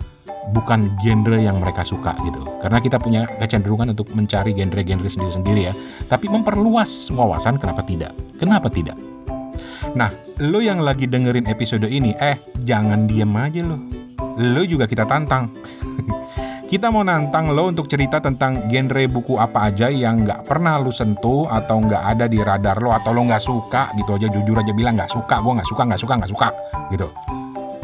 [0.55, 2.39] bukan genre yang mereka suka gitu.
[2.63, 5.73] Karena kita punya kecenderungan untuk mencari genre-genre sendiri-sendiri ya.
[6.07, 8.15] Tapi memperluas wawasan kenapa tidak?
[8.39, 8.95] Kenapa tidak?
[9.91, 10.07] Nah,
[10.47, 13.75] lo yang lagi dengerin episode ini, eh jangan diem aja lo.
[14.39, 15.51] Lo juga kita tantang.
[16.71, 20.87] Kita mau nantang lo untuk cerita tentang genre buku apa aja yang nggak pernah lo
[20.87, 24.71] sentuh atau nggak ada di radar lo atau lo nggak suka gitu aja jujur aja
[24.71, 26.47] bilang nggak suka, gue nggak suka, nggak suka, nggak suka
[26.95, 27.11] gitu.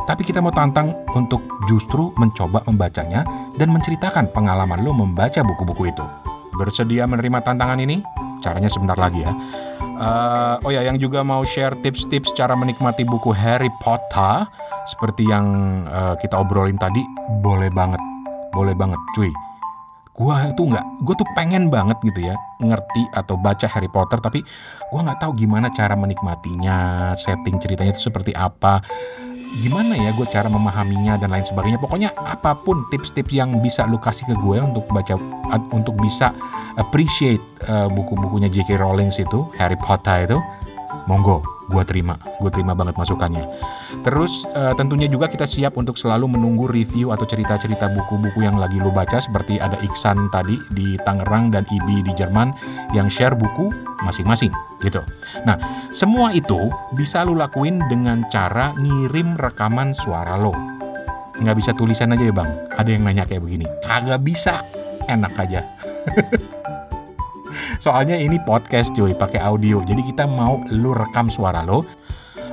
[0.08, 3.28] Tapi kita mau tantang untuk justru mencoba membacanya
[3.60, 6.08] dan menceritakan pengalaman lo membaca buku-buku itu.
[6.56, 8.00] Bersedia menerima tantangan ini?
[8.40, 9.36] Caranya sebentar lagi ya.
[10.00, 14.48] Eh, oh ya, yang juga mau share tips-tips cara menikmati buku Harry Potter
[14.88, 15.44] seperti yang
[15.92, 17.04] eh, kita obrolin tadi,
[17.44, 18.00] boleh banget,
[18.52, 19.32] boleh banget, cuy.
[20.18, 24.42] Gua tuh nggak, gue tuh pengen banget gitu ya ngerti atau baca Harry Potter, tapi
[24.90, 28.82] gua nggak tahu gimana cara menikmatinya, setting ceritanya itu seperti apa
[29.64, 33.96] gimana ya gue cara memahaminya dan lain sebagainya pokoknya apa pun tips-tips yang bisa lu
[33.96, 35.16] kasih ke gue untuk baca
[35.72, 36.36] untuk bisa
[36.76, 38.76] appreciate uh, buku-bukunya J.K.
[38.76, 40.38] Rowling itu Harry Potter itu
[41.08, 43.44] monggo gue terima gue terima banget masukannya
[44.04, 48.80] terus uh, tentunya juga kita siap untuk selalu menunggu review atau cerita-cerita buku-buku yang lagi
[48.80, 52.56] lu baca seperti ada Iksan tadi di Tangerang dan Ibi di Jerman
[52.96, 53.72] yang share buku
[54.04, 54.52] masing-masing
[54.86, 55.02] gitu
[55.44, 55.58] nah
[55.92, 60.54] semua itu bisa lu lakuin dengan cara ngirim rekaman suara lo.
[61.42, 62.50] Nggak bisa tulisan aja ya bang?
[62.78, 63.66] Ada yang nanya kayak begini.
[63.82, 64.62] Kagak bisa.
[65.08, 65.64] Enak aja.
[67.84, 69.82] Soalnya ini podcast cuy, pakai audio.
[69.84, 71.84] Jadi kita mau lu rekam suara lo.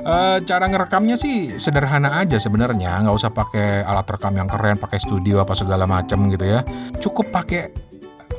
[0.05, 5.01] Eh, cara ngerekamnya sih sederhana aja sebenarnya, nggak usah pakai alat rekam yang keren, pakai
[5.01, 6.61] studio apa segala macam gitu ya.
[7.01, 7.73] Cukup pakai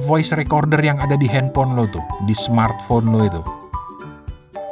[0.07, 3.66] voice recorder yang ada di handphone lo tuh, di smartphone lo itu.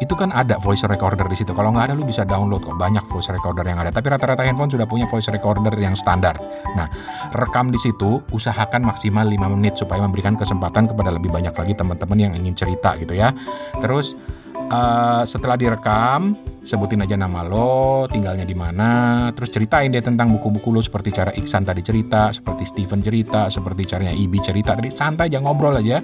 [0.04, 1.56] Itu kan ada voice recorder di situ.
[1.56, 3.88] Kalau nggak ada lu bisa download kok banyak voice recorder yang ada.
[3.88, 6.36] Tapi rata-rata handphone sudah punya voice recorder yang standar.
[6.76, 6.84] Nah,
[7.32, 12.18] rekam di situ usahakan maksimal 5 menit supaya memberikan kesempatan kepada lebih banyak lagi teman-teman
[12.20, 13.32] yang ingin cerita gitu ya.
[13.80, 14.12] Terus
[14.52, 20.72] eh, setelah direkam sebutin aja nama lo, tinggalnya di mana, terus ceritain deh tentang buku-buku
[20.72, 25.28] lo seperti cara Iksan tadi cerita, seperti Steven cerita, seperti caranya Ibi cerita tadi santai
[25.28, 26.00] aja ngobrol aja.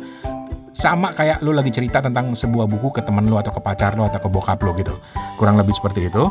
[0.70, 4.06] Sama kayak lo lagi cerita tentang sebuah buku ke temen lo atau ke pacar lo
[4.06, 4.94] atau ke bokap lo gitu.
[5.34, 6.30] Kurang lebih seperti itu.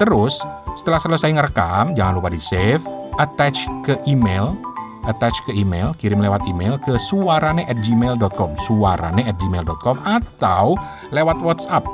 [0.00, 0.40] Terus
[0.76, 2.82] setelah selesai ngerekam, jangan lupa di save,
[3.16, 4.56] attach ke email,
[5.08, 10.76] attach ke email, kirim lewat email ke suarane@gmail.com, suarane@gmail.com atau
[11.12, 11.84] lewat WhatsApp.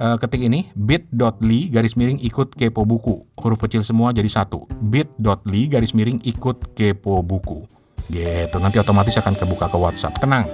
[0.02, 3.22] Eh, ketik ini bit.ly garis miring ikut kepo buku.
[3.38, 4.66] Huruf kecil semua jadi satu.
[4.82, 7.62] bit.ly garis miring ikut kepo buku.
[8.10, 10.18] Gitu, nanti otomatis akan kebuka ke WhatsApp.
[10.18, 10.50] Tenang,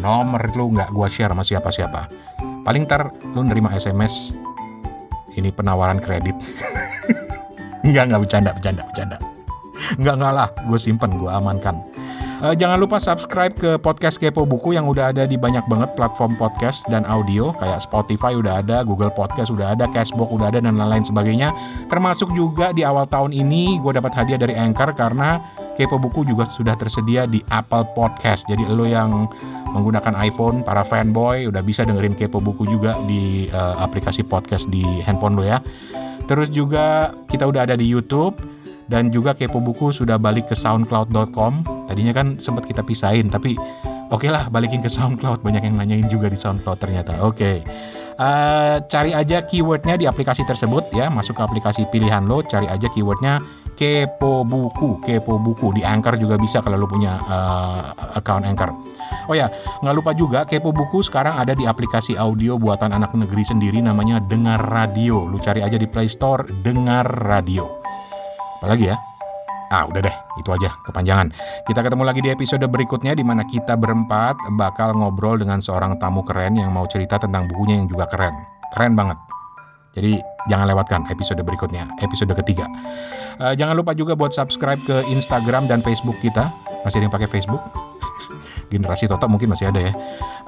[0.00, 2.08] nomor lu nggak gua share sama siapa-siapa.
[2.64, 4.32] Paling ntar lu nerima SMS
[5.36, 6.32] ini penawaran kredit.
[7.86, 9.16] Enggak, enggak bercanda, bercanda, bercanda.
[10.00, 11.86] Enggak, enggak lah, gue simpen, gue amankan.
[12.36, 16.36] Eh, jangan lupa subscribe ke podcast Kepo Buku yang udah ada di banyak banget platform
[16.36, 20.76] podcast dan audio kayak Spotify udah ada, Google Podcast udah ada, Cashbox udah ada dan
[20.76, 21.56] lain-lain sebagainya.
[21.88, 25.40] Termasuk juga di awal tahun ini gue dapat hadiah dari Anchor karena
[25.80, 28.44] Kepo Buku juga sudah tersedia di Apple Podcast.
[28.44, 29.32] Jadi lo yang
[29.72, 34.84] menggunakan iPhone, para fanboy udah bisa dengerin Kepo Buku juga di eh, aplikasi podcast di
[35.08, 35.56] handphone lo ya.
[36.28, 38.36] Terus juga kita udah ada di YouTube
[38.86, 41.86] dan juga Kepo Buku sudah balik ke soundcloud.com.
[41.86, 43.58] Tadinya kan sempat kita pisahin tapi
[44.10, 45.42] oke lah balikin ke SoundCloud.
[45.42, 47.22] Banyak yang nanyain juga di SoundCloud ternyata.
[47.22, 47.62] Oke.
[48.16, 51.12] Eh, cari aja keywordnya di aplikasi tersebut ya.
[51.12, 53.44] Masuk ke aplikasi pilihan lo, cari aja keywordnya
[53.76, 57.80] Kepo Buku, Kepo Buku di Anchor juga bisa kalau lo punya eh,
[58.16, 58.72] account Anchor.
[59.28, 59.52] Oh ya,
[59.84, 64.16] nggak lupa juga Kepo Buku sekarang ada di aplikasi audio buatan anak negeri sendiri namanya
[64.24, 65.28] Dengar Radio.
[65.28, 67.85] Lu cari aja di Play Store Dengar Radio.
[68.66, 68.98] Apalagi ya?
[69.70, 71.30] Ah, udah deh, itu aja kepanjangan.
[71.70, 76.26] Kita ketemu lagi di episode berikutnya di mana kita berempat bakal ngobrol dengan seorang tamu
[76.26, 78.34] keren yang mau cerita tentang bukunya yang juga keren.
[78.74, 79.14] Keren banget.
[79.94, 80.18] Jadi
[80.50, 82.66] jangan lewatkan episode berikutnya, episode ketiga.
[83.38, 86.50] Eh, jangan lupa juga buat subscribe ke Instagram dan Facebook kita.
[86.82, 87.62] Masih ada yang pakai Facebook?
[88.74, 89.94] Generasi Toto mungkin masih ada ya.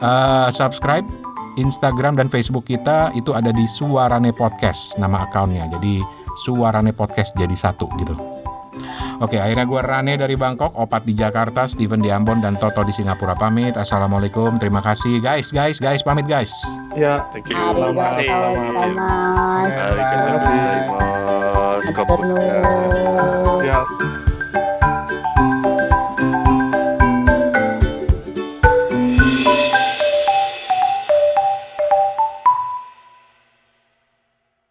[0.02, 1.06] Eh, subscribe
[1.54, 5.70] Instagram dan Facebook kita itu ada di Suarane Podcast nama akunnya.
[5.70, 8.14] Jadi Suarane Podcast jadi satu gitu.
[9.18, 12.94] Oke, akhirnya gue Rane dari Bangkok, Opat di Jakarta, Steven di Ambon, dan Toto di
[12.94, 13.74] Singapura pamit.
[13.74, 16.54] Assalamualaikum, terima kasih guys, guys, guys, pamit guys.
[16.94, 17.58] Ya, Thank you.
[17.58, 18.30] Arigatou Terima kasih.
[18.30, 19.18] Arigatou gozaimasu.
[21.98, 23.66] Afternoon.
[23.66, 23.82] ya.